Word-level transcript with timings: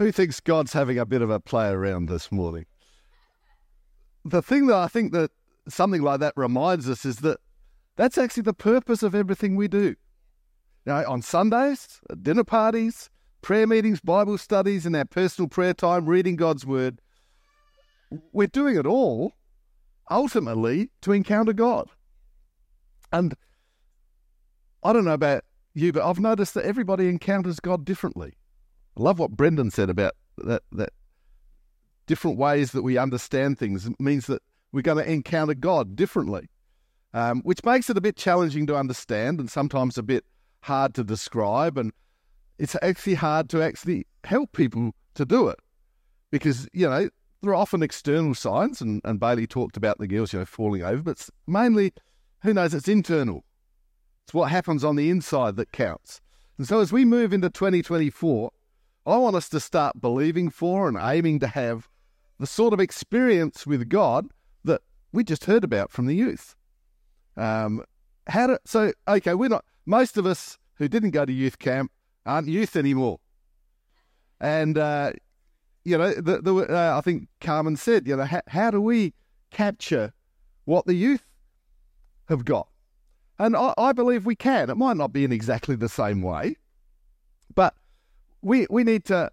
Who 0.00 0.10
thinks 0.12 0.40
God's 0.40 0.72
having 0.72 0.98
a 0.98 1.04
bit 1.04 1.20
of 1.20 1.28
a 1.28 1.38
play 1.38 1.68
around 1.68 2.08
this 2.08 2.32
morning? 2.32 2.64
The 4.24 4.40
thing 4.40 4.66
that 4.68 4.76
I 4.76 4.88
think 4.88 5.12
that 5.12 5.30
something 5.68 6.00
like 6.00 6.20
that 6.20 6.32
reminds 6.36 6.88
us 6.88 7.04
is 7.04 7.18
that 7.18 7.38
that's 7.96 8.16
actually 8.16 8.44
the 8.44 8.54
purpose 8.54 9.02
of 9.02 9.14
everything 9.14 9.56
we 9.56 9.68
do. 9.68 9.96
Know, 10.86 11.04
on 11.06 11.20
Sundays, 11.20 12.00
dinner 12.22 12.44
parties, 12.44 13.10
prayer 13.42 13.66
meetings, 13.66 14.00
Bible 14.00 14.38
studies, 14.38 14.86
and 14.86 14.96
our 14.96 15.04
personal 15.04 15.50
prayer 15.50 15.74
time, 15.74 16.06
reading 16.06 16.36
God's 16.36 16.64
Word, 16.64 17.02
we're 18.32 18.46
doing 18.46 18.76
it 18.76 18.86
all 18.86 19.34
ultimately 20.10 20.88
to 21.02 21.12
encounter 21.12 21.52
God. 21.52 21.90
And 23.12 23.34
I 24.82 24.94
don't 24.94 25.04
know 25.04 25.12
about 25.12 25.44
you, 25.74 25.92
but 25.92 26.08
I've 26.08 26.20
noticed 26.20 26.54
that 26.54 26.64
everybody 26.64 27.06
encounters 27.10 27.60
God 27.60 27.84
differently. 27.84 28.38
I 28.96 29.02
love 29.02 29.18
what 29.18 29.32
Brendan 29.32 29.70
said 29.70 29.90
about 29.90 30.14
that, 30.38 30.62
that 30.72 30.92
different 32.06 32.38
ways 32.38 32.72
that 32.72 32.82
we 32.82 32.98
understand 32.98 33.58
things 33.58 33.88
means 33.98 34.26
that 34.26 34.42
we're 34.72 34.82
going 34.82 35.02
to 35.02 35.10
encounter 35.10 35.54
God 35.54 35.96
differently, 35.96 36.48
um, 37.14 37.40
which 37.42 37.64
makes 37.64 37.90
it 37.90 37.96
a 37.96 38.00
bit 38.00 38.16
challenging 38.16 38.66
to 38.66 38.76
understand 38.76 39.40
and 39.40 39.50
sometimes 39.50 39.98
a 39.98 40.02
bit 40.02 40.24
hard 40.62 40.94
to 40.94 41.04
describe. 41.04 41.78
And 41.78 41.92
it's 42.58 42.76
actually 42.82 43.14
hard 43.14 43.48
to 43.50 43.62
actually 43.62 44.06
help 44.24 44.52
people 44.52 44.92
to 45.14 45.24
do 45.24 45.48
it 45.48 45.58
because, 46.30 46.68
you 46.72 46.88
know, 46.88 47.08
there 47.42 47.52
are 47.52 47.56
often 47.56 47.82
external 47.82 48.34
signs, 48.34 48.80
and, 48.80 49.00
and 49.04 49.18
Bailey 49.18 49.46
talked 49.46 49.76
about 49.76 49.98
the 49.98 50.06
girls, 50.06 50.32
you 50.32 50.38
know, 50.40 50.44
falling 50.44 50.82
over, 50.82 51.02
but 51.02 51.26
mainly, 51.46 51.92
who 52.42 52.52
knows, 52.52 52.74
it's 52.74 52.88
internal. 52.88 53.44
It's 54.24 54.34
what 54.34 54.50
happens 54.50 54.84
on 54.84 54.96
the 54.96 55.10
inside 55.10 55.56
that 55.56 55.72
counts. 55.72 56.20
And 56.58 56.68
so 56.68 56.80
as 56.80 56.92
we 56.92 57.04
move 57.04 57.32
into 57.32 57.48
2024, 57.48 58.50
I 59.06 59.16
want 59.16 59.36
us 59.36 59.48
to 59.50 59.60
start 59.60 60.00
believing 60.00 60.50
for 60.50 60.88
and 60.88 60.98
aiming 61.00 61.40
to 61.40 61.46
have 61.46 61.88
the 62.38 62.46
sort 62.46 62.72
of 62.72 62.80
experience 62.80 63.66
with 63.66 63.88
God 63.88 64.28
that 64.64 64.82
we 65.12 65.24
just 65.24 65.46
heard 65.46 65.64
about 65.64 65.90
from 65.90 66.06
the 66.06 66.14
youth. 66.14 66.54
Um, 67.36 67.84
how 68.26 68.48
to, 68.48 68.60
so, 68.64 68.92
okay, 69.08 69.34
we're 69.34 69.48
not, 69.48 69.64
most 69.86 70.16
of 70.16 70.26
us 70.26 70.58
who 70.74 70.88
didn't 70.88 71.10
go 71.10 71.24
to 71.24 71.32
youth 71.32 71.58
camp 71.58 71.90
aren't 72.26 72.48
youth 72.48 72.76
anymore. 72.76 73.18
And, 74.40 74.76
uh, 74.78 75.12
you 75.84 75.96
know, 75.96 76.12
the, 76.12 76.40
the, 76.42 76.54
uh, 76.54 76.96
I 76.96 77.00
think 77.00 77.28
Carmen 77.40 77.76
said, 77.76 78.06
you 78.06 78.16
know, 78.16 78.24
how, 78.24 78.42
how 78.48 78.70
do 78.70 78.80
we 78.80 79.14
capture 79.50 80.12
what 80.64 80.86
the 80.86 80.94
youth 80.94 81.24
have 82.28 82.44
got? 82.44 82.68
And 83.38 83.56
I, 83.56 83.72
I 83.78 83.92
believe 83.92 84.26
we 84.26 84.36
can. 84.36 84.68
It 84.68 84.76
might 84.76 84.98
not 84.98 85.12
be 85.12 85.24
in 85.24 85.32
exactly 85.32 85.74
the 85.76 85.88
same 85.88 86.20
way, 86.20 86.56
but 87.54 87.74
we 88.42 88.66
we 88.70 88.84
need 88.84 89.04
to 89.06 89.30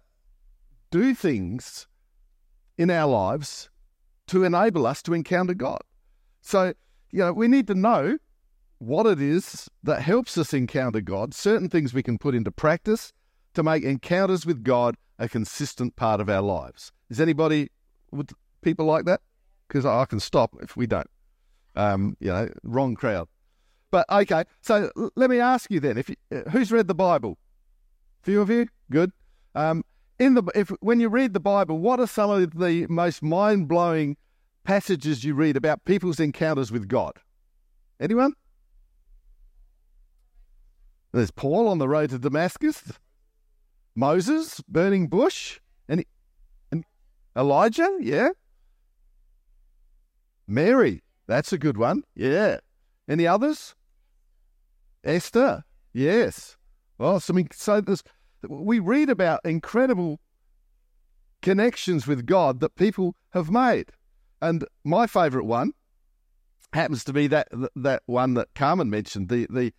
do 0.90 1.14
things 1.14 1.86
in 2.76 2.90
our 2.90 3.08
lives 3.08 3.70
to 4.28 4.44
enable 4.44 4.86
us 4.86 5.02
to 5.02 5.14
encounter 5.14 5.54
God. 5.54 5.80
So, 6.40 6.72
you 7.10 7.20
know, 7.20 7.32
we 7.32 7.48
need 7.48 7.66
to 7.66 7.74
know 7.74 8.18
what 8.78 9.06
it 9.06 9.20
is 9.20 9.68
that 9.82 10.02
helps 10.02 10.38
us 10.38 10.54
encounter 10.54 11.00
God, 11.00 11.34
certain 11.34 11.68
things 11.68 11.92
we 11.92 12.02
can 12.02 12.18
put 12.18 12.34
into 12.34 12.52
practice 12.52 13.12
to 13.54 13.62
make 13.62 13.82
encounters 13.82 14.46
with 14.46 14.62
God 14.62 14.96
a 15.18 15.28
consistent 15.28 15.96
part 15.96 16.20
of 16.20 16.28
our 16.28 16.42
lives. 16.42 16.92
Is 17.10 17.20
anybody 17.20 17.70
with 18.12 18.30
people 18.62 18.86
like 18.86 19.04
that? 19.06 19.20
Because 19.66 19.84
I 19.84 20.04
can 20.04 20.20
stop 20.20 20.54
if 20.60 20.76
we 20.76 20.86
don't. 20.86 21.10
Um, 21.74 22.16
you 22.20 22.28
know, 22.28 22.48
wrong 22.62 22.94
crowd. 22.94 23.28
But 23.90 24.08
okay, 24.10 24.44
so 24.60 24.90
let 25.16 25.30
me 25.30 25.40
ask 25.40 25.70
you 25.70 25.80
then: 25.80 25.96
if 25.96 26.10
you, 26.10 26.16
uh, 26.30 26.50
who's 26.50 26.70
read 26.70 26.88
the 26.88 26.94
Bible? 26.94 27.38
Few 28.22 28.40
of 28.40 28.50
you, 28.50 28.68
good. 28.90 29.12
Um, 29.54 29.84
in 30.18 30.34
the 30.34 30.42
if 30.54 30.70
when 30.80 31.00
you 31.00 31.08
read 31.08 31.32
the 31.32 31.40
Bible, 31.40 31.78
what 31.78 32.00
are 32.00 32.06
some 32.06 32.30
of 32.30 32.58
the 32.58 32.86
most 32.88 33.22
mind 33.22 33.68
blowing 33.68 34.16
passages 34.64 35.24
you 35.24 35.34
read 35.34 35.56
about 35.56 35.84
people's 35.84 36.20
encounters 36.20 36.72
with 36.72 36.88
God? 36.88 37.14
Anyone? 38.00 38.34
There's 41.12 41.30
Paul 41.30 41.68
on 41.68 41.78
the 41.78 41.88
road 41.88 42.10
to 42.10 42.18
Damascus, 42.18 42.82
Moses 43.94 44.60
burning 44.68 45.06
bush, 45.06 45.58
and, 45.88 46.04
and 46.70 46.84
Elijah, 47.34 47.96
yeah. 48.00 48.28
Mary, 50.46 51.02
that's 51.26 51.52
a 51.52 51.58
good 51.58 51.78
one, 51.78 52.02
yeah. 52.14 52.58
Any 53.08 53.26
others? 53.26 53.74
Esther, 55.02 55.64
yes. 55.94 56.57
Well, 56.98 57.20
so, 57.20 57.32
I 57.32 57.36
mean, 57.36 57.48
so 57.52 57.80
there's, 57.80 58.02
we 58.48 58.80
read 58.80 59.08
about 59.08 59.40
incredible 59.44 60.20
connections 61.42 62.06
with 62.06 62.26
God 62.26 62.60
that 62.60 62.74
people 62.74 63.14
have 63.30 63.50
made. 63.50 63.92
And 64.40 64.64
my 64.84 65.06
favourite 65.06 65.46
one 65.46 65.72
happens 66.72 67.04
to 67.04 67.12
be 67.12 67.26
that 67.28 67.48
that 67.76 68.02
one 68.06 68.34
that 68.34 68.54
Carmen 68.54 68.90
mentioned, 68.90 69.28
the 69.28 69.46
the 69.50 69.72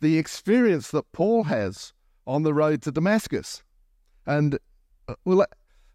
the 0.00 0.18
experience 0.18 0.90
that 0.90 1.10
Paul 1.12 1.44
has 1.44 1.92
on 2.26 2.42
the 2.42 2.52
road 2.52 2.82
to 2.82 2.92
Damascus. 2.92 3.62
And 4.26 4.58
uh, 5.08 5.14
well, 5.24 5.46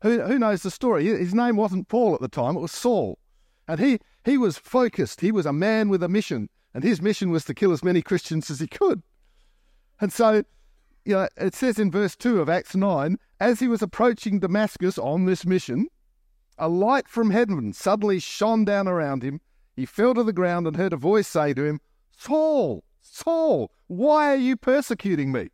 who 0.01 0.21
who 0.21 0.39
knows 0.39 0.63
the 0.63 0.71
story? 0.71 1.05
His 1.05 1.33
name 1.33 1.57
wasn't 1.57 1.87
Paul 1.87 2.15
at 2.15 2.21
the 2.21 2.27
time; 2.27 2.55
it 2.55 2.61
was 2.61 2.71
Saul, 2.71 3.19
and 3.67 3.79
he 3.79 3.99
he 4.23 4.37
was 4.37 4.57
focused. 4.57 5.21
He 5.21 5.31
was 5.31 5.45
a 5.45 5.53
man 5.53 5.89
with 5.89 6.01
a 6.01 6.09
mission, 6.09 6.49
and 6.73 6.83
his 6.83 7.01
mission 7.01 7.29
was 7.29 7.45
to 7.45 7.53
kill 7.53 7.71
as 7.71 7.83
many 7.83 8.01
Christians 8.01 8.49
as 8.49 8.59
he 8.59 8.67
could. 8.67 9.03
And 9.99 10.11
so, 10.11 10.43
you 11.05 11.15
know, 11.15 11.27
it 11.37 11.55
says 11.55 11.79
in 11.79 11.91
verse 11.91 12.15
2 12.15 12.41
of 12.41 12.49
Acts 12.49 12.75
9 12.75 13.17
as 13.39 13.59
he 13.59 13.67
was 13.67 13.81
approaching 13.81 14.39
Damascus 14.39 14.97
on 14.97 15.25
this 15.25 15.45
mission, 15.45 15.87
a 16.57 16.67
light 16.67 17.07
from 17.07 17.31
heaven 17.31 17.73
suddenly 17.73 18.19
shone 18.19 18.65
down 18.65 18.87
around 18.87 19.23
him. 19.23 19.41
He 19.75 19.85
fell 19.85 20.13
to 20.13 20.23
the 20.23 20.33
ground 20.33 20.67
and 20.67 20.75
heard 20.75 20.93
a 20.93 20.97
voice 20.97 21.27
say 21.27 21.53
to 21.53 21.65
him, 21.65 21.81
Saul, 22.17 22.83
Saul, 23.01 23.71
why 23.87 24.31
are 24.31 24.37
you 24.37 24.55
persecuting 24.55 25.31
me? 25.31 25.49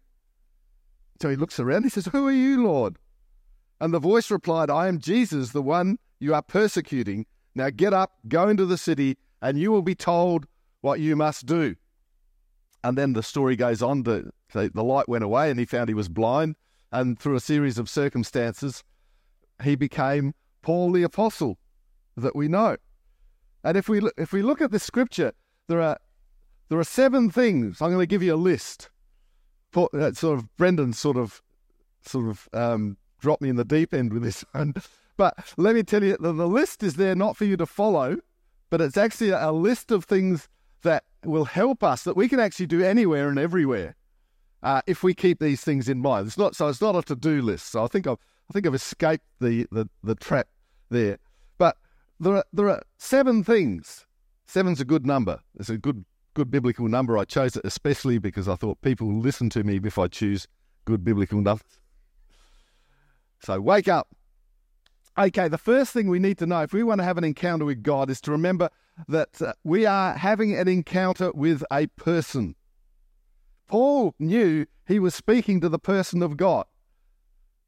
So 1.22 1.30
he 1.30 1.35
looks 1.35 1.59
around. 1.59 1.84
He 1.84 1.90
says, 1.90 2.07
Who 2.07 2.28
are 2.28 2.31
you, 2.31 2.63
Lord? 2.63 2.97
And 3.80 3.94
the 3.94 4.00
voice 4.00 4.30
replied, 4.30 4.69
I 4.69 4.88
am 4.88 5.00
Jesus, 5.00 5.51
the 5.51 5.62
one 5.62 5.97
you 6.19 6.34
are 6.34 6.41
persecuting. 6.41 7.25
Now 7.56 7.69
get 7.69 7.94
up, 7.94 8.13
go 8.28 8.47
into 8.47 8.66
the 8.66 8.78
city, 8.78 9.18
and 9.41 9.59
you 9.59 9.72
will 9.72 9.81
be 9.81 9.96
told 9.96 10.46
what 10.81 11.00
you 11.00 11.16
must 11.16 11.46
do. 11.46 11.75
And 12.84 12.97
then 12.97 13.14
the 13.14 13.24
story 13.24 13.56
goes 13.56 13.81
on 13.81 14.03
to 14.06 14.31
the 14.53 14.84
light 14.84 15.08
went 15.08 15.24
away 15.24 15.50
and 15.50 15.59
he 15.59 15.66
found 15.66 15.90
he 15.90 15.94
was 15.94 16.09
blind. 16.09 16.56
And 16.92 17.18
through 17.18 17.36
a 17.36 17.40
series 17.40 17.78
of 17.78 17.90
circumstances, 17.90 18.84
he 19.64 19.75
became 19.75 20.34
Paul 20.62 20.92
the 20.92 21.03
Apostle 21.03 21.58
that 22.18 22.36
we 22.36 22.47
know. 22.47 22.78
And 23.64 23.78
if 23.78 23.88
we, 23.88 24.02
if 24.18 24.34
we 24.34 24.42
look 24.42 24.62
at 24.62 24.72
the 24.72 24.80
scripture, 24.80 25.31
there 25.68 25.81
are, 25.81 25.97
there 26.69 26.80
are 26.80 26.84
seven 26.84 27.30
things. 27.30 27.81
I'm 27.81 27.90
going 27.90 28.00
to 28.00 28.08
give 28.08 28.24
you 28.24 28.34
a 28.34 28.36
list. 28.36 28.90
Paul, 29.72 29.90
uh, 29.94 30.12
sort 30.13 30.40
of 30.40 30.58
Brendan 30.58 30.94
sort 30.94 31.18
of 31.18 31.42
sort 32.02 32.28
of 32.28 32.50
um, 32.53 32.98
dropped 33.19 33.42
me 33.42 33.50
in 33.50 33.56
the 33.56 33.63
deep 33.66 33.94
end 33.94 34.12
with 34.12 34.24
this. 34.24 34.44
But 35.18 35.53
let 35.58 35.75
me 35.75 35.84
tell 35.84 36.03
you, 36.03 36.18
the, 36.19 36.34
the 36.34 36.48
list 36.48 36.81
is 36.81 36.96
there 36.96 37.16
not 37.16 37.38
for 37.38 37.46
you 37.46 37.56
to 37.58 37.66
follow, 37.66 38.18
but 38.69 38.81
it's 38.81 38.98
actually 38.98 39.30
a 39.30 39.52
list 39.52 39.92
of 39.92 40.06
things 40.06 40.50
that 40.81 41.03
will 41.25 41.45
help 41.45 41.83
us 41.83 42.03
that 42.03 42.15
we 42.15 42.27
can 42.27 42.39
actually 42.39 42.67
do 42.67 42.83
anywhere 42.83 43.29
and 43.29 43.37
everywhere 43.37 43.95
uh, 44.63 44.81
if 44.87 45.03
we 45.03 45.13
keep 45.13 45.39
these 45.39 45.61
things 45.61 45.89
in 45.89 45.99
mind. 45.99 46.27
It's 46.27 46.37
not 46.37 46.55
so 46.55 46.67
it's 46.67 46.81
not 46.81 46.95
a 46.95 47.01
to 47.03 47.15
do 47.15 47.41
list. 47.41 47.71
So 47.71 47.83
I 47.83 47.87
think 47.87 48.07
I've 48.07 48.17
I 48.49 48.53
think 48.53 48.67
I've 48.67 48.75
escaped 48.75 49.23
the, 49.39 49.65
the, 49.71 49.87
the 50.03 50.15
trap 50.15 50.47
there. 50.89 51.19
But 51.57 51.77
there 52.19 52.35
are 52.35 52.45
there 52.51 52.69
are 52.69 52.83
seven 52.97 53.43
things. 53.43 54.05
Seven's 54.45 54.81
a 54.81 54.85
good 54.85 55.05
number. 55.05 55.39
It's 55.57 55.69
a 55.69 55.77
good 55.77 56.03
good 56.33 56.51
biblical 56.51 56.87
number. 56.87 57.17
I 57.17 57.25
chose 57.25 57.55
it 57.55 57.61
especially 57.65 58.17
because 58.17 58.47
I 58.47 58.55
thought 58.55 58.81
people 58.81 59.07
will 59.07 59.19
listen 59.19 59.49
to 59.51 59.63
me 59.63 59.79
if 59.83 59.97
I 59.97 60.07
choose 60.07 60.47
good 60.85 61.03
biblical 61.03 61.41
numbers. 61.41 61.79
So 63.39 63.59
wake 63.59 63.88
up. 63.88 64.09
Okay, 65.17 65.47
the 65.47 65.57
first 65.57 65.91
thing 65.91 66.09
we 66.09 66.19
need 66.19 66.38
to 66.38 66.45
know 66.45 66.62
if 66.62 66.74
we 66.74 66.83
want 66.83 67.00
to 67.00 67.03
have 67.03 67.17
an 67.17 67.24
encounter 67.24 67.65
with 67.65 67.83
God 67.83 68.09
is 68.09 68.21
to 68.21 68.31
remember 68.31 68.69
that 69.07 69.42
uh, 69.42 69.53
we 69.63 69.86
are 69.86 70.13
having 70.13 70.56
an 70.56 70.68
encounter 70.68 71.31
with 71.31 71.63
a 71.71 71.88
person. 71.88 72.56
Paul 73.68 74.13
knew 74.19 74.65
he 74.88 75.00
was 75.00 75.15
speaking 75.15 75.62
to 75.62 75.69
the 75.69 75.80
person 75.80 76.21
of 76.21 76.38
God. 76.38 76.65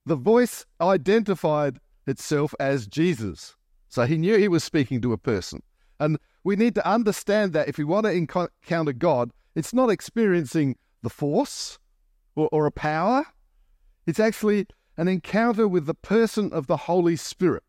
The 0.06 0.16
voice 0.16 0.66
identified 0.82 1.80
itself 2.06 2.54
as 2.60 2.88
Jesus. 2.88 3.56
So 3.88 4.06
he 4.06 4.18
knew 4.18 4.38
he 4.38 4.48
was 4.48 4.64
speaking 4.64 5.02
to 5.02 5.14
a 5.14 5.18
person. 5.18 5.62
And 6.00 6.20
we 6.44 6.56
need 6.56 6.76
to 6.76 6.88
understand 6.88 7.54
that 7.54 7.70
if 7.70 7.78
we 7.78 7.84
want 7.84 8.06
to 8.06 8.12
encounter 8.12 8.92
God, 8.92 9.32
it's 9.56 9.74
not 9.74 9.90
experiencing 9.90 10.76
the 11.02 11.10
force 11.10 11.80
or, 12.36 12.50
or 12.52 12.66
a 12.66 12.72
power, 12.72 13.26
it's 14.06 14.20
actually 14.20 14.68
an 14.98 15.08
encounter 15.08 15.68
with 15.68 15.86
the 15.86 15.94
person 15.94 16.52
of 16.52 16.68
the 16.68 16.78
Holy 16.78 17.16
Spirit. 17.16 17.64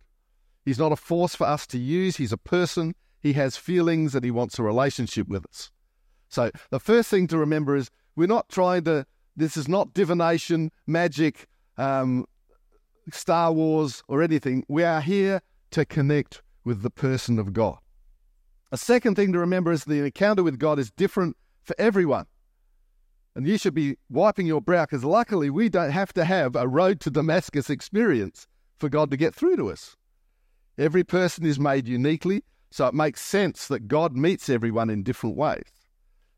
He's 0.65 0.79
not 0.79 0.93
a 0.93 0.97
force 0.97 1.35
for 1.35 1.47
us 1.47 1.67
to 1.69 1.79
use, 1.79 2.17
he's 2.17 2.33
a 2.33 2.39
person 2.39 2.95
he 3.25 3.33
has 3.33 3.57
feelings 3.57 4.15
and 4.15 4.23
he 4.23 4.31
wants 4.31 4.59
a 4.59 4.63
relationship 4.63 5.27
with 5.29 5.47
us. 5.47 5.71
So 6.29 6.51
the 6.71 6.79
first 6.79 7.09
thing 7.09 7.27
to 7.29 7.39
remember 7.39 7.75
is 7.75 7.91
we're 8.17 8.29
not 8.29 8.51
trying 8.51 8.85
to, 8.85 9.07
this 9.35 9.57
is 9.57 9.67
not 9.67 9.95
divination, 9.95 10.71
magic, 10.87 11.49
um, 11.79 12.27
Star 13.11 13.51
Wars 13.51 14.03
or 14.09 14.23
anything. 14.23 14.63
We 14.69 14.85
are 14.85 15.01
here 15.01 15.41
to 15.71 15.87
connect 15.87 16.43
with 16.65 16.83
the 16.83 16.91
person 16.91 17.39
of 17.39 17.55
God. 17.55 17.79
A 18.73 18.77
second 18.77 19.15
thing 19.15 19.33
to 19.33 19.39
remember 19.39 19.73
is 19.73 19.85
the 19.85 20.05
encounter 20.05 20.43
with 20.43 20.59
God 20.59 20.79
is 20.79 20.91
different 20.91 21.37
for 21.63 21.75
everyone. 21.79 22.27
And 23.35 23.47
you 23.47 23.57
should 23.57 23.75
be 23.75 23.97
wiping 24.11 24.47
your 24.47 24.61
brow 24.61 24.85
because 24.85 25.03
luckily 25.03 25.49
we 25.49 25.71
don't 25.71 25.91
have 25.91 26.13
to 26.13 26.27
have 26.27 26.57
a 26.57 26.69
road 26.69 27.01
to 27.01 27.11
Damascus 27.11 27.71
experience 27.71 28.47
for 28.77 28.91
God 28.91 29.11
to 29.11 29.17
get 29.17 29.35
through 29.35 29.57
to 29.57 29.71
us. 29.71 29.97
Every 30.77 31.05
person 31.05 31.47
is 31.47 31.59
made 31.59 31.89
uniquely, 31.89 32.45
so 32.75 32.89
it 32.89 32.93
makes 32.93 33.23
sense 33.23 33.69
that 33.69 33.87
God 33.87 34.17
meets 34.17 34.49
everyone 34.49 34.91
in 34.91 35.05
different 35.05 35.37
ways. 35.37 35.63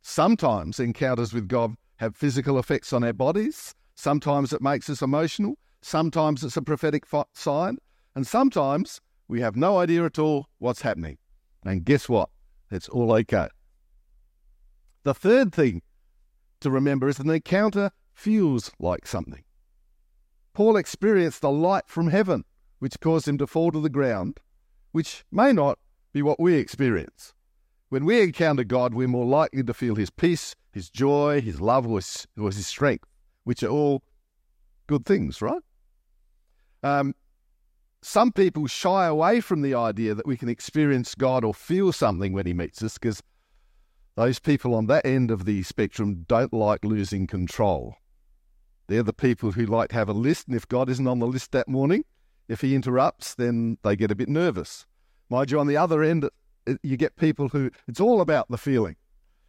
Sometimes 0.02 0.78
encounters 0.78 1.32
with 1.32 1.48
God 1.48 1.76
have 1.96 2.14
physical 2.14 2.58
effects 2.58 2.92
on 2.92 3.02
our 3.02 3.14
bodies, 3.14 3.74
sometimes 3.94 4.52
it 4.52 4.60
makes 4.60 4.90
us 4.90 5.00
emotional, 5.00 5.56
sometimes 5.80 6.44
it's 6.44 6.58
a 6.58 6.60
prophetic 6.60 7.04
sign, 7.32 7.78
and 8.14 8.26
sometimes 8.26 9.00
we 9.28 9.40
have 9.40 9.56
no 9.56 9.78
idea 9.78 10.04
at 10.04 10.18
all 10.18 10.46
what's 10.58 10.82
happening. 10.82 11.16
And 11.64 11.86
guess 11.86 12.06
what? 12.06 12.28
It's 12.70 12.90
all 12.90 13.14
okay. 13.14 13.48
The 15.04 15.14
third 15.14 15.54
thing 15.54 15.80
to 16.60 16.70
remember 16.70 17.08
is 17.08 17.16
that 17.16 17.24
an 17.24 17.32
encounter 17.32 17.92
feels 18.12 18.70
like 18.78 19.06
something. 19.06 19.44
Paul 20.52 20.76
experienced 20.76 21.40
the 21.40 21.50
light 21.50 21.84
from 21.86 22.08
heaven, 22.08 22.44
which 22.78 23.00
caused 23.00 23.26
him 23.26 23.38
to 23.38 23.46
fall 23.46 23.72
to 23.72 23.80
the 23.80 23.88
ground, 23.88 24.38
which 24.92 25.24
may 25.32 25.54
not 25.54 25.78
be 26.16 26.22
what 26.22 26.40
we 26.40 26.54
experience. 26.54 27.34
When 27.90 28.06
we 28.06 28.22
encounter 28.22 28.64
God, 28.64 28.94
we're 28.94 29.06
more 29.06 29.26
likely 29.26 29.62
to 29.62 29.74
feel 29.74 29.96
His 29.96 30.08
peace, 30.08 30.56
His 30.72 30.88
joy, 30.88 31.42
His 31.42 31.60
love, 31.60 31.86
or 31.86 31.98
His, 31.98 32.26
or 32.38 32.46
his 32.46 32.66
strength, 32.66 33.04
which 33.44 33.62
are 33.62 33.68
all 33.68 34.02
good 34.86 35.04
things, 35.04 35.42
right? 35.42 35.60
Um, 36.82 37.14
some 38.00 38.32
people 38.32 38.66
shy 38.66 39.04
away 39.04 39.42
from 39.42 39.60
the 39.60 39.74
idea 39.74 40.14
that 40.14 40.26
we 40.26 40.38
can 40.38 40.48
experience 40.48 41.14
God 41.14 41.44
or 41.44 41.52
feel 41.52 41.92
something 41.92 42.32
when 42.32 42.46
He 42.46 42.54
meets 42.54 42.82
us 42.82 42.94
because 42.94 43.22
those 44.14 44.38
people 44.38 44.74
on 44.74 44.86
that 44.86 45.04
end 45.04 45.30
of 45.30 45.44
the 45.44 45.64
spectrum 45.64 46.24
don't 46.28 46.54
like 46.54 46.82
losing 46.82 47.26
control. 47.26 47.94
They're 48.86 49.02
the 49.02 49.12
people 49.12 49.52
who 49.52 49.66
like 49.66 49.90
to 49.90 49.96
have 49.96 50.08
a 50.08 50.14
list, 50.14 50.46
and 50.46 50.56
if 50.56 50.66
God 50.66 50.88
isn't 50.88 51.06
on 51.06 51.18
the 51.18 51.26
list 51.26 51.52
that 51.52 51.68
morning, 51.68 52.06
if 52.48 52.62
He 52.62 52.74
interrupts, 52.74 53.34
then 53.34 53.76
they 53.82 53.96
get 53.96 54.10
a 54.10 54.14
bit 54.14 54.30
nervous. 54.30 54.86
Mind 55.28 55.50
you, 55.50 55.58
on 55.58 55.66
the 55.66 55.76
other 55.76 56.02
end, 56.02 56.24
uh, 56.24 56.74
you 56.82 56.96
get 56.96 57.16
people 57.16 57.48
who 57.48 57.70
it's 57.88 58.00
all 58.00 58.20
about 58.20 58.48
the 58.48 58.58
feeling. 58.58 58.96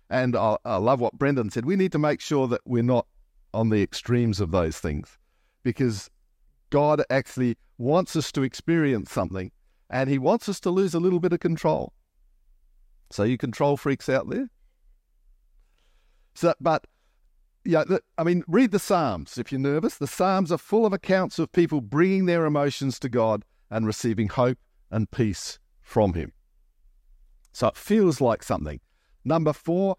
And 0.10 0.36
I, 0.36 0.58
I 0.66 0.78
love 0.78 1.02
what 1.02 1.18
Brendan 1.18 1.50
said. 1.50 1.66
We 1.66 1.76
need 1.76 1.92
to 1.92 2.00
make 2.00 2.22
sure 2.22 2.48
that 2.48 2.62
we're 2.66 2.84
not 2.84 3.06
on 3.54 3.70
the 3.70 3.82
extremes 3.82 4.40
of 4.40 4.52
those 4.52 4.80
things 4.80 5.18
because 5.64 6.10
God 6.70 7.04
actually 7.10 7.58
wants 7.78 8.16
us 8.16 8.32
to 8.34 8.44
experience 8.44 9.12
something 9.12 9.52
and 9.90 10.10
He 10.10 10.18
wants 10.18 10.50
us 10.50 10.60
to 10.62 10.70
lose 10.70 10.94
a 10.94 11.00
little 11.00 11.20
bit 11.20 11.34
of 11.34 11.40
control. 11.40 11.94
So, 13.10 13.24
you 13.24 13.38
control 13.38 13.78
freaks 13.78 14.10
out 14.10 14.30
there? 14.30 14.50
So, 16.34 16.54
but 16.60 16.86
yeah, 17.64 17.84
I 18.18 18.24
mean, 18.24 18.44
read 18.48 18.72
the 18.72 18.80
Psalms 18.80 19.38
if 19.38 19.52
you're 19.52 19.60
nervous. 19.60 19.98
The 19.98 20.08
Psalms 20.08 20.52
are 20.52 20.58
full 20.58 20.86
of 20.86 20.94
accounts 20.94 21.40
of 21.40 21.52
people 21.52 21.82
bringing 21.82 22.26
their 22.26 22.46
emotions 22.46 23.00
to 23.00 23.10
God 23.10 23.44
and 23.70 23.86
receiving 23.86 24.28
hope 24.28 24.58
and 24.92 25.10
peace 25.10 25.60
from 25.88 26.14
Him. 26.14 26.34
So 27.54 27.68
it 27.68 27.78
feels 27.78 28.20
like 28.20 28.44
something. 28.44 28.82
Number 29.24 29.54
four, 29.54 29.96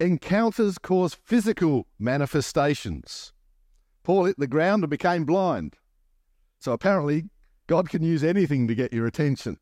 encounters 0.00 0.78
cause 0.78 1.14
physical 1.14 1.86
manifestations. 1.98 3.32
Paul 4.02 4.24
hit 4.24 4.38
the 4.38 4.46
ground 4.46 4.82
and 4.82 4.90
became 4.90 5.24
blind. 5.24 5.76
So 6.58 6.72
apparently, 6.72 7.24
God 7.66 7.90
can 7.90 8.02
use 8.02 8.24
anything 8.24 8.66
to 8.66 8.74
get 8.74 8.94
your 8.94 9.06
attention. 9.06 9.58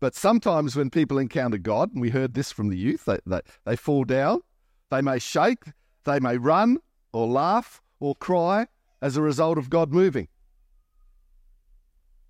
But 0.00 0.14
sometimes 0.14 0.76
when 0.76 0.90
people 0.90 1.18
encounter 1.18 1.58
God, 1.58 1.92
and 1.92 2.00
we 2.00 2.10
heard 2.10 2.34
this 2.34 2.52
from 2.52 2.68
the 2.68 2.76
youth, 2.76 3.06
they, 3.06 3.18
they, 3.26 3.40
they 3.64 3.74
fall 3.74 4.04
down, 4.04 4.42
they 4.90 5.00
may 5.00 5.18
shake, 5.18 5.64
they 6.04 6.20
may 6.20 6.36
run 6.36 6.78
or 7.12 7.26
laugh 7.26 7.80
or 8.00 8.14
cry 8.14 8.66
as 9.00 9.16
a 9.16 9.22
result 9.22 9.58
of 9.58 9.70
God 9.70 9.92
moving. 9.92 10.28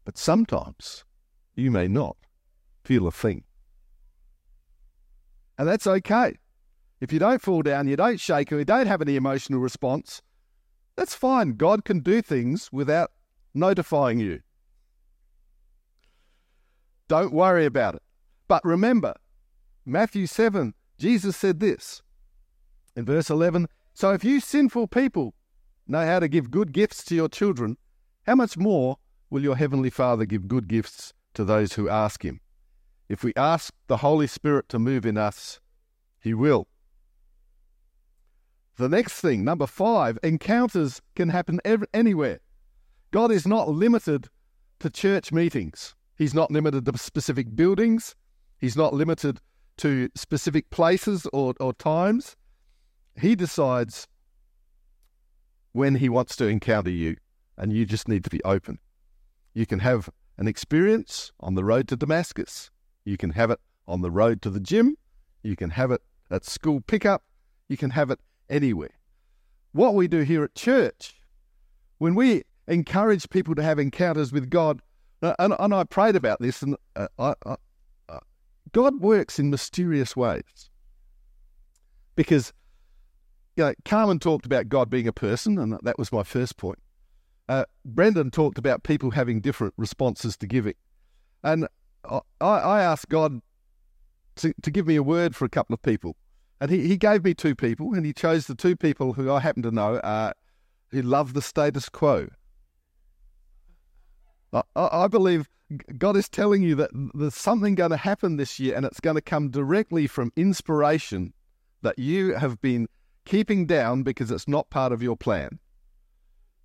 But 0.05 0.17
sometimes 0.17 1.05
you 1.57 1.71
may 1.71 1.89
not 1.89 2.17
feel 2.89 3.07
a 3.07 3.13
thing. 3.13 3.45
And 5.59 5.69
that's 5.69 5.87
okay. 5.87 6.39
If 7.03 7.13
you 7.13 7.19
don't 7.19 7.43
fall 7.43 7.61
down, 7.61 7.87
you 7.87 7.97
don't 7.97 8.19
shake, 8.19 8.51
or 8.51 8.59
you 8.59 8.65
don't 8.65 8.87
have 8.87 9.03
any 9.03 9.15
emotional 9.15 9.61
response, 9.61 10.23
that's 10.97 11.15
fine. 11.15 11.51
God 11.51 11.85
can 11.85 12.01
do 12.01 12.23
things 12.23 12.71
without 12.73 13.11
notifying 13.53 14.19
you. 14.19 14.41
Don't 17.09 17.31
worry 17.31 17.67
about 17.67 17.95
it. 17.97 18.03
But 18.49 18.65
remember, 18.65 19.13
Matthew 19.85 20.27
7, 20.27 20.73
Jesus 20.97 21.37
said 21.37 21.61
this 21.61 22.01
in 22.97 23.05
verse 23.05 23.29
11 23.29 23.69
So 23.93 24.13
if 24.13 24.25
you 24.25 24.41
sinful 24.41 24.89
people 24.89 25.35
know 25.87 26.07
how 26.07 26.21
to 26.21 26.29
give 26.29 26.51
good 26.51 26.73
gifts 26.73 27.05
to 27.05 27.15
your 27.15 27.29
children, 27.29 27.77
how 28.27 28.35
much 28.35 28.57
more 28.57 28.97
will 29.29 29.43
your 29.43 29.57
heavenly 29.57 29.91
Father 29.91 30.25
give 30.25 30.49
good 30.49 30.69
gifts 30.69 31.13
to 31.35 31.45
those 31.45 31.75
who 31.75 31.91
ask 31.91 32.25
him? 32.25 32.41
If 33.09 33.25
we 33.25 33.33
ask 33.37 33.73
the 33.87 33.99
Holy 33.99 34.27
Spirit 34.27 34.69
to 34.69 34.79
move 34.79 35.07
in 35.07 35.17
us, 35.17 35.61
He 36.21 36.35
will. 36.35 36.69
The 38.77 38.89
next 38.89 39.21
thing, 39.21 39.45
number 39.45 39.67
five, 39.67 40.19
encounters 40.23 41.01
can 41.17 41.31
happen 41.31 41.61
ev- 41.65 41.85
anywhere. 41.93 42.41
God 43.11 43.33
is 43.33 43.47
not 43.47 43.69
limited 43.69 44.29
to 44.81 44.91
church 44.91 45.33
meetings. 45.33 45.95
He's 46.17 46.35
not 46.35 46.51
limited 46.51 46.85
to 46.85 46.99
specific 46.99 47.57
buildings. 47.57 48.15
He's 48.59 48.77
not 48.77 48.93
limited 48.93 49.41
to 49.79 50.11
specific 50.15 50.71
places 50.71 51.27
or, 51.33 51.55
or 51.59 51.73
times. 51.73 52.37
He 53.21 53.35
decides 53.35 54.07
when 55.73 55.97
he 55.97 56.09
wants 56.09 56.37
to 56.37 56.47
encounter 56.47 56.91
you, 56.91 57.17
and 57.57 57.73
you 57.73 57.85
just 57.85 58.09
need 58.09 58.25
to 58.25 58.31
be 58.31 58.43
open. 58.45 58.79
You 59.55 59.67
can 59.67 59.79
have 59.81 60.09
an 60.37 60.47
experience 60.47 61.33
on 61.41 61.55
the 61.55 61.65
road 61.65 61.89
to 61.89 61.97
Damascus. 61.97 62.71
You 63.09 63.17
can 63.17 63.31
have 63.31 63.51
it 63.51 63.59
on 63.87 64.03
the 64.03 64.11
road 64.11 64.43
to 64.43 64.51
the 64.51 64.61
gym. 64.61 64.99
You 65.43 65.57
can 65.57 65.71
have 65.71 65.91
it 65.91 66.03
at 66.31 66.45
school 66.45 66.83
pickup. 66.83 67.25
You 67.71 67.79
can 67.79 67.89
have 67.89 68.11
it 68.11 68.21
anywhere. 68.51 68.99
What 69.73 69.95
we 69.95 70.09
do 70.09 70.21
here 70.21 70.45
at 70.45 70.55
church, 70.55 71.15
when 71.97 72.15
we 72.15 72.43
encourage 72.67 73.31
people 73.31 73.55
to 73.55 73.63
have 73.63 73.79
encounters 73.79 74.31
with 74.31 74.51
God, 74.51 74.83
uh, 75.23 75.35
and, 75.39 75.55
and 75.59 75.73
I 75.73 75.85
prayed 75.85 76.17
about 76.17 76.39
this, 76.41 76.61
and 76.61 76.77
uh, 76.97 77.09
I, 77.19 77.35
uh, 77.47 77.57
God 78.73 79.01
works 79.01 79.39
in 79.39 79.49
mysterious 79.49 80.15
ways. 80.15 80.69
Because 82.15 82.53
you 83.57 83.65
know, 83.65 83.75
Carmen 83.87 84.19
talked 84.19 84.45
about 84.45 84.69
God 84.69 84.91
being 84.91 85.09
a 85.09 85.15
person, 85.15 85.59
and 85.59 85.79
that 85.83 85.99
was 85.99 86.13
my 86.13 86.25
first 86.25 86.59
point. 86.59 86.79
Uh, 87.49 87.65
Brendan 87.87 88.31
talked 88.31 88.59
about 88.59 88.83
people 88.83 89.13
having 89.13 89.41
different 89.41 89.73
responses 89.79 90.37
to 90.37 90.47
giving. 90.47 90.75
And 91.43 91.69
I, 92.05 92.21
I 92.41 92.83
asked 92.83 93.09
God 93.09 93.41
to, 94.37 94.55
to 94.63 94.71
give 94.71 94.87
me 94.87 94.97
a 94.97 95.03
word 95.03 95.37
for 95.37 95.45
a 95.45 95.49
couple 95.49 95.75
of 95.75 95.83
people. 95.83 96.17
And 96.61 96.71
he, 96.71 96.89
he 96.89 96.97
gave 96.97 97.25
me 97.25 97.35
two 97.35 97.55
people, 97.55 97.95
and 97.95 98.05
he 98.05 98.13
chose 98.13 98.47
the 98.47 98.55
two 98.55 98.77
people 98.77 99.13
who 99.13 99.31
I 99.31 99.41
happen 99.41 99.63
to 99.63 99.71
know 99.71 99.97
uh, 99.97 100.33
who 100.91 101.03
love 101.03 101.35
the 101.35 101.43
status 101.43 101.89
quo. 101.89 102.29
I, 104.53 104.63
I 104.75 105.07
believe 105.09 105.49
God 105.99 106.17
is 106.17 106.29
telling 106.29 106.63
you 106.63 106.75
that 106.77 106.91
there's 107.15 107.35
something 107.35 107.75
going 107.75 107.91
to 107.91 107.97
happen 107.97 108.37
this 108.37 108.59
year, 108.59 108.75
and 108.75 108.87
it's 108.87 109.01
going 109.01 109.17
to 109.17 109.23
come 109.23 109.51
directly 109.51 110.07
from 110.07 110.33
inspiration 110.35 111.33
that 111.83 111.99
you 111.99 112.35
have 112.35 112.61
been 112.61 112.89
keeping 113.25 113.67
down 113.67 114.03
because 114.03 114.31
it's 114.31 114.49
not 114.49 114.71
part 114.71 114.93
of 114.93 115.03
your 115.03 115.17
plan. 115.17 115.59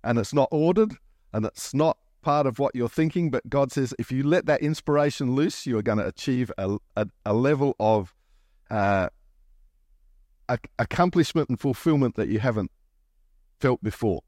And 0.02 0.18
it's 0.18 0.34
not 0.34 0.48
ordered, 0.50 0.94
and 1.32 1.44
it's 1.44 1.74
not 1.74 1.98
part 2.24 2.46
of 2.46 2.58
what 2.58 2.74
you're 2.74 2.88
thinking, 2.88 3.30
but 3.30 3.48
God 3.48 3.70
says 3.70 3.94
if 3.98 4.10
you 4.10 4.24
let 4.24 4.46
that 4.46 4.62
inspiration 4.62 5.34
loose, 5.34 5.66
you 5.66 5.78
are 5.78 5.82
going 5.82 5.98
to 5.98 6.06
achieve 6.06 6.50
a, 6.56 6.78
a, 6.96 7.06
a 7.26 7.34
level 7.34 7.76
of 7.78 8.14
uh, 8.70 9.08
accomplishment 10.78 11.50
and 11.50 11.60
fulfillment 11.60 12.16
that 12.16 12.28
you 12.28 12.38
haven't 12.40 12.70
felt 13.60 13.82
before. 13.82 14.22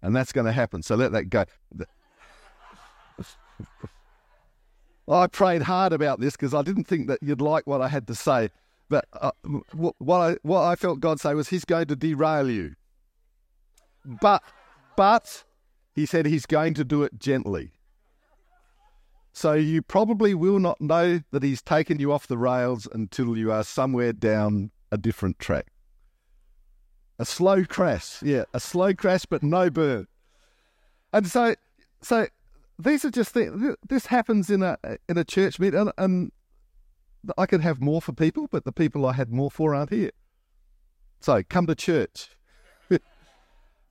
And 0.00 0.14
that's 0.16 0.32
going 0.32 0.46
to 0.46 0.52
happen. 0.52 0.82
So 0.82 0.94
let 0.94 1.12
that 1.12 1.24
go. 1.24 1.44
I 5.08 5.26
prayed 5.26 5.62
hard 5.62 5.92
about 5.92 6.20
this 6.20 6.36
because 6.36 6.54
I 6.54 6.62
didn't 6.62 6.84
think 6.84 7.08
that 7.08 7.18
you'd 7.20 7.40
like 7.40 7.66
what 7.66 7.82
I 7.82 7.88
had 7.88 8.06
to 8.06 8.14
say. 8.14 8.50
But 8.88 9.04
uh, 9.12 9.32
what 9.72 10.20
I 10.20 10.36
what 10.42 10.62
I 10.62 10.74
felt 10.74 11.00
God 11.00 11.20
say 11.20 11.34
was 11.34 11.48
He's 11.48 11.64
going 11.64 11.86
to 11.86 11.96
derail 11.96 12.48
you. 12.50 12.74
But 14.04 14.42
but 14.96 15.44
he 15.94 16.06
said 16.06 16.26
he's 16.26 16.46
going 16.46 16.74
to 16.74 16.84
do 16.84 17.02
it 17.02 17.18
gently. 17.18 17.72
So 19.32 19.52
you 19.52 19.82
probably 19.82 20.34
will 20.34 20.58
not 20.58 20.80
know 20.80 21.20
that 21.30 21.42
he's 21.42 21.62
taken 21.62 22.00
you 22.00 22.12
off 22.12 22.26
the 22.26 22.38
rails 22.38 22.88
until 22.92 23.36
you 23.36 23.52
are 23.52 23.62
somewhere 23.62 24.12
down 24.12 24.70
a 24.90 24.98
different 24.98 25.38
track. 25.38 25.66
A 27.18 27.24
slow 27.24 27.64
crash, 27.64 28.22
yeah, 28.22 28.44
a 28.54 28.60
slow 28.60 28.94
crash, 28.94 29.26
but 29.26 29.42
no 29.42 29.70
burn. 29.70 30.06
And 31.12 31.26
so 31.26 31.54
so 32.02 32.26
these 32.78 33.04
are 33.04 33.10
just 33.10 33.32
things. 33.32 33.76
This 33.88 34.06
happens 34.06 34.50
in 34.50 34.62
a 34.62 34.78
in 35.08 35.18
a 35.18 35.24
church 35.24 35.58
meeting, 35.58 35.80
and, 35.80 35.92
and 35.98 36.32
I 37.36 37.46
could 37.46 37.60
have 37.60 37.80
more 37.80 38.00
for 38.00 38.12
people, 38.12 38.48
but 38.50 38.64
the 38.64 38.72
people 38.72 39.04
I 39.06 39.12
had 39.12 39.30
more 39.30 39.50
for 39.50 39.74
aren't 39.74 39.90
here. 39.90 40.10
So 41.20 41.42
come 41.42 41.66
to 41.66 41.74
church. 41.74 42.30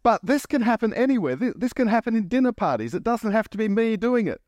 But 0.04 0.26
this 0.26 0.46
can 0.46 0.62
happen 0.62 0.94
anywhere. 0.94 1.36
This 1.36 1.74
can 1.74 1.88
happen 1.88 2.16
in 2.16 2.28
dinner 2.28 2.52
parties. 2.52 2.94
It 2.94 3.04
doesn't 3.04 3.32
have 3.32 3.50
to 3.50 3.58
be 3.58 3.68
me 3.68 3.98
doing 3.98 4.28
it. 4.28 4.42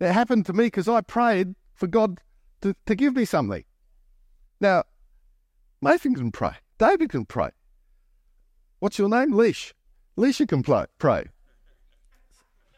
It 0.00 0.12
happened 0.12 0.46
to 0.46 0.52
me 0.52 0.64
because 0.64 0.88
I 0.88 1.00
prayed 1.00 1.54
for 1.74 1.86
God 1.86 2.20
to, 2.62 2.74
to 2.86 2.94
give 2.94 3.16
me 3.16 3.24
something. 3.24 3.64
Now, 4.60 4.84
Nathan 5.82 6.14
can 6.14 6.30
pray. 6.30 6.54
David 6.78 7.10
can 7.10 7.24
pray. 7.26 7.50
What's 8.78 8.98
your 8.98 9.08
name? 9.08 9.32
Leash. 9.32 9.74
Leisha 10.16 10.46
can 10.46 10.62
play, 10.62 10.86
pray. 10.98 11.26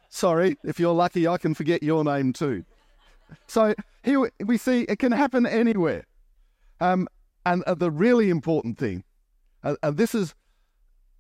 Sorry, 0.08 0.56
if 0.64 0.78
you're 0.78 0.94
lucky, 0.94 1.26
I 1.26 1.38
can 1.38 1.54
forget 1.54 1.82
your 1.82 2.04
name 2.04 2.32
too. 2.32 2.64
So 3.46 3.74
here 4.04 4.30
we 4.44 4.58
see 4.58 4.82
it 4.82 4.98
can 4.98 5.12
happen 5.12 5.46
anywhere. 5.46 6.04
Um, 6.80 7.08
and 7.46 7.62
uh, 7.64 7.74
the 7.74 7.90
really 7.90 8.30
important 8.30 8.78
thing, 8.78 9.04
uh, 9.64 9.76
and 9.82 9.96
this 9.96 10.14
is 10.14 10.34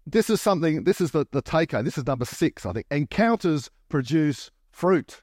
this 0.06 0.28
is 0.30 0.40
something. 0.40 0.84
This 0.84 1.00
is 1.00 1.12
the 1.12 1.26
the 1.30 1.42
take 1.42 1.72
home. 1.72 1.84
This 1.84 1.98
is 1.98 2.06
number 2.06 2.24
six, 2.24 2.66
I 2.66 2.72
think. 2.72 2.86
Encounters 2.90 3.70
produce 3.88 4.50
fruit. 4.70 5.22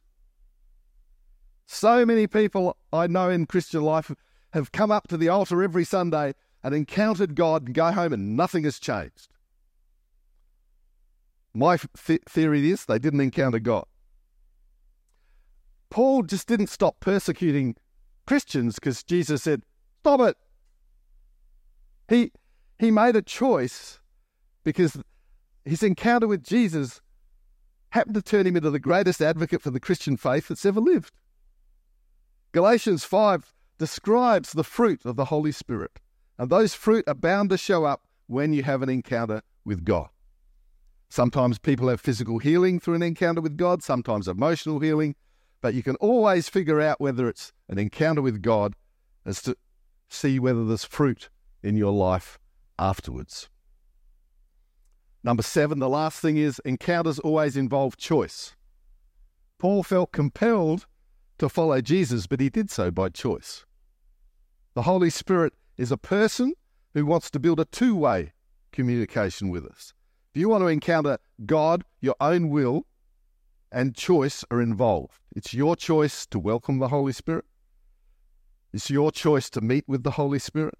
So 1.65 2.05
many 2.05 2.27
people 2.27 2.77
I 2.91 3.07
know 3.07 3.29
in 3.29 3.45
Christian 3.45 3.81
life 3.83 4.11
have 4.53 4.71
come 4.71 4.91
up 4.91 5.07
to 5.09 5.17
the 5.17 5.29
altar 5.29 5.61
every 5.61 5.83
Sunday 5.83 6.33
and 6.63 6.73
encountered 6.73 7.35
God 7.35 7.65
and 7.67 7.75
go 7.75 7.91
home 7.91 8.13
and 8.13 8.35
nothing 8.35 8.63
has 8.63 8.79
changed. 8.79 9.29
My 11.53 11.77
th- 11.77 12.21
theory 12.27 12.71
is 12.71 12.85
they 12.85 12.99
didn't 12.99 13.21
encounter 13.21 13.59
God. 13.59 13.85
Paul 15.89 16.23
just 16.23 16.47
didn't 16.47 16.67
stop 16.67 16.99
persecuting 16.99 17.75
Christians 18.25 18.75
because 18.75 19.03
Jesus 19.03 19.43
said, 19.43 19.63
Stop 20.01 20.21
it. 20.21 20.37
He, 22.07 22.31
he 22.77 22.91
made 22.91 23.15
a 23.15 23.21
choice 23.21 23.99
because 24.63 24.97
his 25.65 25.83
encounter 25.83 26.27
with 26.27 26.43
Jesus 26.43 27.01
happened 27.89 28.15
to 28.15 28.21
turn 28.21 28.45
him 28.45 28.55
into 28.55 28.69
the 28.69 28.79
greatest 28.79 29.21
advocate 29.21 29.61
for 29.61 29.71
the 29.71 29.79
Christian 29.79 30.17
faith 30.17 30.47
that's 30.47 30.65
ever 30.65 30.79
lived. 30.79 31.13
Galatians 32.51 33.03
5 33.03 33.53
describes 33.77 34.51
the 34.51 34.63
fruit 34.63 35.05
of 35.05 35.15
the 35.15 35.25
Holy 35.25 35.51
Spirit, 35.51 35.99
and 36.37 36.49
those 36.49 36.73
fruit 36.73 37.05
are 37.07 37.15
bound 37.15 37.49
to 37.49 37.57
show 37.57 37.85
up 37.85 38.03
when 38.27 38.53
you 38.53 38.63
have 38.63 38.81
an 38.81 38.89
encounter 38.89 39.41
with 39.65 39.85
God. 39.85 40.09
Sometimes 41.09 41.57
people 41.57 41.89
have 41.89 41.99
physical 41.99 42.37
healing 42.37 42.79
through 42.79 42.95
an 42.95 43.03
encounter 43.03 43.41
with 43.41 43.57
God, 43.57 43.81
sometimes 43.81 44.27
emotional 44.27 44.79
healing, 44.79 45.15
but 45.61 45.73
you 45.73 45.81
can 45.81 45.95
always 45.95 46.47
figure 46.47 46.79
out 46.79 47.01
whether 47.01 47.27
it's 47.27 47.51
an 47.67 47.79
encounter 47.79 48.21
with 48.21 48.41
God 48.41 48.75
as 49.25 49.41
to 49.43 49.55
see 50.07 50.39
whether 50.39 50.65
there's 50.65 50.85
fruit 50.85 51.29
in 51.63 51.75
your 51.75 51.91
life 51.91 52.37
afterwards. 52.77 53.49
Number 55.23 55.43
seven, 55.43 55.79
the 55.79 55.89
last 55.89 56.19
thing 56.19 56.37
is 56.37 56.61
encounters 56.63 57.19
always 57.19 57.57
involve 57.57 57.97
choice. 57.97 58.55
Paul 59.57 59.83
felt 59.83 60.13
compelled 60.13 60.85
to 61.39 61.49
follow 61.49 61.81
Jesus, 61.81 62.27
but 62.27 62.39
he 62.39 62.49
did 62.49 62.69
so 62.69 62.89
by 62.91 63.09
choice. 63.09 63.65
The 64.75 64.83
Holy 64.83 65.09
Spirit 65.09 65.53
is 65.77 65.91
a 65.91 65.97
person 65.97 66.53
who 66.93 67.05
wants 67.05 67.29
to 67.31 67.39
build 67.39 67.59
a 67.59 67.65
two 67.65 67.95
way 67.95 68.31
communication 68.71 69.49
with 69.49 69.65
us. 69.65 69.93
If 70.33 70.39
you 70.39 70.47
want 70.47 70.61
to 70.61 70.67
encounter 70.67 71.17
God, 71.45 71.83
your 71.99 72.15
own 72.21 72.49
will 72.49 72.85
and 73.71 73.95
choice 73.95 74.45
are 74.51 74.61
involved. 74.61 75.19
It's 75.35 75.53
your 75.53 75.75
choice 75.75 76.25
to 76.27 76.39
welcome 76.39 76.79
the 76.79 76.87
Holy 76.87 77.13
Spirit. 77.13 77.45
It's 78.71 78.89
your 78.89 79.11
choice 79.11 79.49
to 79.51 79.61
meet 79.61 79.83
with 79.87 80.03
the 80.03 80.11
Holy 80.11 80.39
Spirit. 80.39 80.75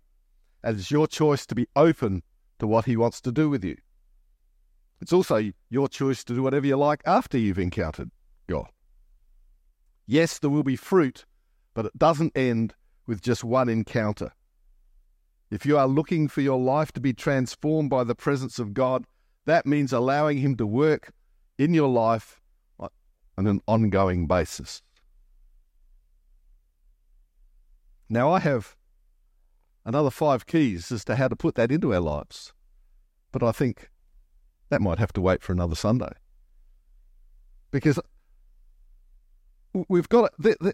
And 0.64 0.78
it's 0.78 0.92
your 0.92 1.08
choice 1.08 1.46
to 1.48 1.56
be 1.56 1.68
open 1.76 2.24
to 2.60 2.68
what 2.68 2.86
He 2.86 2.96
wants 2.96 3.22
to 3.22 3.32
do 3.32 3.50
with 3.50 3.64
you. 3.64 3.78
It's 5.02 5.14
also 5.14 5.52
your 5.70 5.88
choice 5.88 6.24
to 6.26 6.34
do 6.34 6.44
whatever 6.44 6.68
you 6.68 6.76
like 6.76 7.02
after 7.06 7.38
you've 7.38 7.60
encountered 7.60 8.12
God. 8.48 8.68
Yes, 10.06 10.40
there 10.40 10.50
will 10.50 10.64
be 10.64 10.76
fruit, 10.76 11.26
but 11.74 11.86
it 11.86 11.98
doesn't 11.98 12.36
end 12.36 12.74
with 13.08 13.22
just 13.22 13.44
one 13.44 13.70
encounter. 13.70 14.32
If 15.52 15.66
you 15.66 15.78
are 15.78 15.88
looking 15.88 16.28
for 16.28 16.42
your 16.42 16.60
life 16.60 16.92
to 16.94 17.00
be 17.00 17.14
transformed 17.14 17.90
by 17.90 18.04
the 18.04 18.16
presence 18.16 18.60
of 18.60 18.74
God, 18.74 19.06
that 19.46 19.66
means 19.66 19.94
allowing 19.94 20.40
Him 20.40 20.56
to 20.58 20.68
work 20.68 21.12
in 21.58 21.74
your 21.74 21.90
life 21.90 22.42
on 22.80 23.48
an 23.48 23.62
ongoing 23.68 24.28
basis. 24.28 24.82
Now, 28.10 28.32
I 28.32 28.40
have 28.40 28.76
another 29.86 30.10
five 30.10 30.46
keys 30.46 30.92
as 30.92 31.06
to 31.06 31.16
how 31.16 31.28
to 31.30 31.36
put 31.36 31.56
that 31.56 31.72
into 31.72 31.94
our 31.94 32.02
lives, 32.02 32.54
but 33.32 33.42
I 33.42 33.52
think 33.52 33.90
that 34.70 34.82
might 34.82 35.00
have 35.00 35.14
to 35.14 35.22
wait 35.22 35.44
for 35.44 35.52
another 35.52 35.76
Sunday. 35.76 36.12
Because 37.72 38.00
we've 39.88 40.10
got 40.10 40.32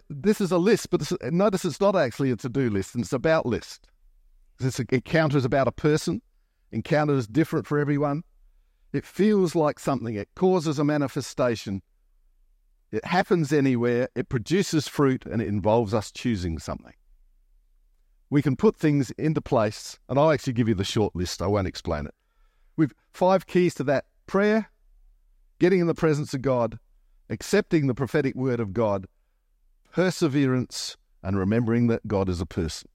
this 0.08 0.40
is 0.40 0.50
a 0.50 0.58
list, 0.58 0.90
but 0.90 1.10
notice 1.32 1.64
it's 1.64 1.80
not 1.80 1.96
actually 1.96 2.30
a 2.30 2.36
to 2.36 2.48
do 2.48 2.70
list, 2.70 2.94
and 2.94 3.04
it's 3.04 3.12
about 3.12 3.46
list. 3.46 3.88
This 4.58 4.78
encounter 4.80 5.36
is 5.36 5.44
about 5.44 5.68
a 5.68 5.72
person. 5.72 6.22
Encounter 6.72 7.14
is 7.14 7.26
different 7.26 7.66
for 7.66 7.78
everyone. 7.78 8.22
It 8.92 9.04
feels 9.04 9.54
like 9.54 9.78
something, 9.78 10.14
it 10.14 10.28
causes 10.34 10.78
a 10.78 10.84
manifestation. 10.84 11.82
It 12.92 13.04
happens 13.04 13.52
anywhere, 13.52 14.08
it 14.14 14.28
produces 14.28 14.88
fruit, 14.88 15.26
and 15.26 15.42
it 15.42 15.48
involves 15.48 15.92
us 15.92 16.10
choosing 16.10 16.58
something. 16.58 16.94
We 18.30 18.42
can 18.42 18.56
put 18.56 18.76
things 18.76 19.10
into 19.12 19.40
place, 19.42 19.98
and 20.08 20.18
I'll 20.18 20.30
actually 20.30 20.54
give 20.54 20.68
you 20.68 20.74
the 20.74 20.84
short 20.84 21.14
list, 21.14 21.42
I 21.42 21.46
won't 21.46 21.66
explain 21.66 22.06
it. 22.06 22.14
We've 22.76 22.92
five 23.12 23.46
keys 23.46 23.74
to 23.74 23.84
that 23.84 24.04
prayer, 24.26 24.70
getting 25.58 25.80
in 25.80 25.86
the 25.86 25.94
presence 25.94 26.34
of 26.34 26.42
God, 26.42 26.78
accepting 27.30 27.86
the 27.86 27.94
prophetic 27.94 28.34
word 28.34 28.60
of 28.60 28.72
God, 28.72 29.06
perseverance, 29.92 30.96
and 31.22 31.38
remembering 31.38 31.86
that 31.88 32.06
God 32.06 32.28
is 32.28 32.40
a 32.40 32.46
person. 32.46 32.88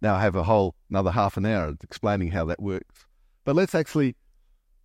Now 0.00 0.14
I 0.14 0.20
have 0.20 0.36
a 0.36 0.44
whole 0.44 0.74
another 0.90 1.10
half 1.10 1.36
an 1.36 1.46
hour 1.46 1.74
explaining 1.82 2.30
how 2.30 2.44
that 2.46 2.62
works. 2.62 3.06
But 3.44 3.56
let's 3.56 3.74
actually 3.74 4.16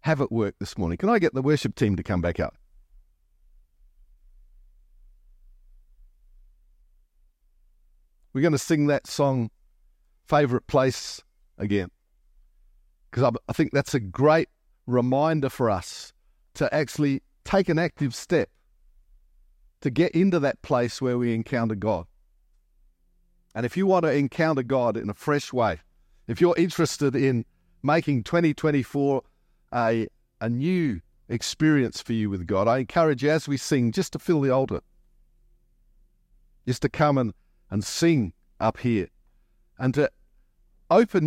have 0.01 0.21
it 0.21 0.31
work 0.31 0.55
this 0.59 0.77
morning. 0.77 0.97
Can 0.97 1.09
I 1.09 1.19
get 1.19 1.33
the 1.33 1.41
worship 1.41 1.75
team 1.75 1.95
to 1.97 2.03
come 2.03 2.21
back 2.21 2.39
up? 2.39 2.55
We're 8.33 8.41
going 8.41 8.53
to 8.53 8.57
sing 8.57 8.87
that 8.87 9.07
song, 9.07 9.49
Favourite 10.27 10.67
Place, 10.67 11.21
again. 11.57 11.89
Because 13.09 13.35
I, 13.47 13.53
think 13.53 13.71
that's 13.71 13.93
a 13.93 13.99
great 13.99 14.49
reminder 14.85 15.49
for 15.49 15.69
us 15.69 16.13
to 16.55 16.73
actually 16.73 17.21
take 17.43 17.69
an 17.69 17.79
active 17.79 18.13
step 18.13 18.49
to 19.81 19.89
get 19.89 20.11
into 20.11 20.39
that 20.39 20.61
place 20.61 21.01
where 21.01 21.17
we 21.17 21.33
encounter 21.33 21.75
God. 21.75 22.05
And 23.55 23.65
if 23.65 23.75
you 23.75 23.87
want 23.87 24.05
to 24.05 24.11
encounter 24.11 24.63
God 24.63 24.97
in 24.97 25.09
a 25.09 25.13
fresh 25.13 25.51
way, 25.51 25.79
if 26.27 26.39
you're 26.39 26.55
interested 26.57 27.15
in 27.15 27.45
making 27.81 28.23
2024 28.23 29.23
a, 29.73 30.07
a 30.41 30.49
new 30.49 31.01
experience 31.29 32.01
for 32.01 32.13
you 32.13 32.29
with 32.29 32.45
God, 32.45 32.67
I 32.67 32.79
encourage 32.79 33.23
you 33.23 33.31
as 33.31 33.47
we 33.47 33.57
sing 33.57 33.91
just 33.91 34.13
to 34.13 34.19
fill 34.19 34.41
the 34.41 34.51
altar, 34.51 34.81
just 36.67 36.81
to 36.83 36.89
come 36.89 37.17
and, 37.17 37.33
and 37.71 37.83
sing 37.83 38.33
up 38.59 38.77
here 38.77 39.07
and 39.79 39.93
to 39.95 40.11
open 40.91 41.25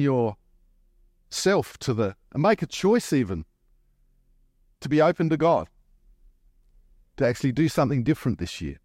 yourself 1.33 1.79
to 1.79 1.95
the, 1.95 2.15
and 2.35 2.43
make 2.43 2.61
a 2.61 2.67
choice 2.67 3.11
even 3.11 3.47
to 4.81 4.89
be 4.89 5.01
open 5.01 5.31
to 5.31 5.37
God, 5.39 5.67
to 7.17 7.27
actually 7.27 7.53
do 7.53 7.69
something 7.69 8.03
different 8.03 8.39
this 8.39 8.61
year. 8.61 8.79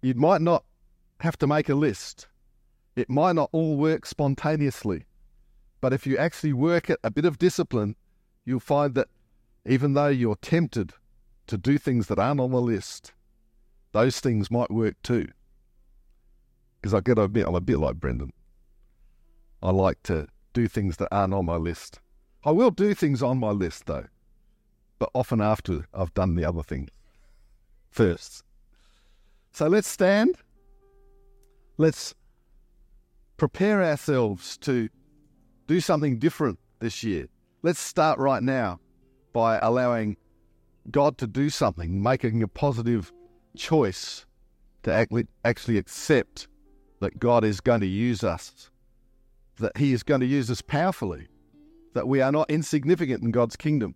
You 0.00 0.14
might 0.14 0.40
not 0.40 0.64
have 1.20 1.36
to 1.38 1.46
make 1.46 1.68
a 1.68 1.74
list. 1.74 2.26
It 2.96 3.10
might 3.10 3.34
not 3.34 3.50
all 3.52 3.76
work 3.76 4.06
spontaneously. 4.06 5.04
But 5.82 5.92
if 5.92 6.06
you 6.06 6.16
actually 6.16 6.54
work 6.54 6.88
at 6.88 6.98
a 7.04 7.10
bit 7.10 7.26
of 7.26 7.38
discipline, 7.38 7.96
you'll 8.46 8.60
find 8.60 8.94
that 8.94 9.08
even 9.66 9.92
though 9.92 10.08
you're 10.08 10.36
tempted 10.36 10.94
to 11.48 11.58
do 11.58 11.76
things 11.76 12.06
that 12.06 12.18
aren't 12.18 12.40
on 12.40 12.50
the 12.50 12.60
list, 12.60 13.12
those 13.92 14.20
things 14.20 14.50
might 14.50 14.70
work 14.70 14.94
too. 15.02 15.28
Because 16.80 16.94
I've 16.94 17.04
got 17.04 17.14
to 17.14 17.22
admit, 17.22 17.46
I'm 17.46 17.54
a 17.54 17.60
bit 17.60 17.78
like 17.78 17.96
Brendan. 17.96 18.32
I 19.62 19.70
like 19.70 20.02
to 20.04 20.28
do 20.52 20.68
things 20.68 20.96
that 20.98 21.08
aren't 21.12 21.34
on 21.34 21.46
my 21.46 21.56
list. 21.56 22.00
I 22.44 22.50
will 22.50 22.70
do 22.70 22.94
things 22.94 23.22
on 23.22 23.38
my 23.38 23.50
list 23.50 23.86
though, 23.86 24.06
but 24.98 25.10
often 25.14 25.40
after 25.40 25.86
I've 25.94 26.14
done 26.14 26.34
the 26.34 26.44
other 26.44 26.62
thing 26.62 26.88
first. 27.90 28.42
So 29.52 29.68
let's 29.68 29.88
stand. 29.88 30.36
Let's 31.76 32.14
prepare 33.36 33.82
ourselves 33.82 34.56
to 34.58 34.88
do 35.66 35.80
something 35.80 36.18
different 36.18 36.58
this 36.80 37.02
year. 37.02 37.28
Let's 37.62 37.80
start 37.80 38.18
right 38.18 38.42
now 38.42 38.80
by 39.32 39.58
allowing 39.58 40.16
God 40.90 41.16
to 41.18 41.26
do 41.26 41.48
something, 41.48 42.02
making 42.02 42.42
a 42.42 42.48
positive 42.48 43.12
choice 43.56 44.26
to 44.82 44.92
actually, 45.44 45.78
accept 45.78 46.48
that 47.00 47.18
God 47.20 47.44
is 47.44 47.60
going 47.60 47.80
to 47.80 47.86
use 47.86 48.24
us, 48.24 48.70
that 49.58 49.76
He 49.76 49.92
is 49.92 50.02
going 50.02 50.20
to 50.20 50.26
use 50.26 50.50
us 50.50 50.62
powerfully, 50.62 51.28
that 51.94 52.08
we 52.08 52.20
are 52.20 52.32
not 52.32 52.50
insignificant 52.50 53.22
in 53.22 53.30
God's 53.30 53.56
kingdom, 53.56 53.94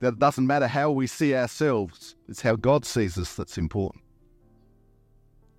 that 0.00 0.14
it 0.14 0.18
doesn't 0.18 0.46
matter 0.46 0.68
how 0.68 0.90
we 0.90 1.06
see 1.06 1.34
ourselves, 1.34 2.16
it's 2.28 2.42
how 2.42 2.56
God 2.56 2.84
sees 2.84 3.18
us 3.18 3.34
that's 3.34 3.58
important. 3.58 4.02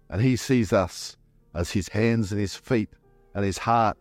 And 0.09 0.21
He 0.21 0.35
sees 0.35 0.73
us 0.73 1.17
as 1.53 1.71
His 1.71 1.89
hands 1.89 2.31
and 2.31 2.39
His 2.39 2.55
feet 2.55 2.89
and 3.35 3.43
His 3.43 3.57
heart 3.57 3.97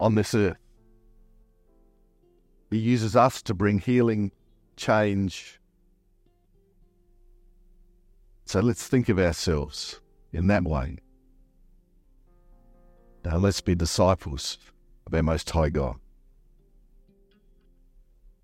on 0.00 0.14
this 0.14 0.34
earth. 0.34 0.56
He 2.70 2.78
uses 2.78 3.14
us 3.14 3.40
to 3.42 3.54
bring 3.54 3.78
healing, 3.78 4.32
change. 4.76 5.60
So 8.46 8.60
let's 8.60 8.86
think 8.86 9.08
of 9.08 9.18
ourselves 9.18 10.00
in 10.32 10.48
that 10.48 10.64
way. 10.64 10.98
Now 13.24 13.38
let's 13.38 13.62
be 13.62 13.74
disciples 13.74 14.58
of 15.06 15.14
our 15.14 15.22
Most 15.22 15.48
High 15.48 15.70
God. 15.70 15.96